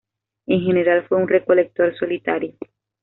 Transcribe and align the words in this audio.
En 0.47 0.61
general 0.63 1.05
fue 1.07 1.19
un 1.19 1.27
recolector 1.27 1.95
solitario. 1.95 2.55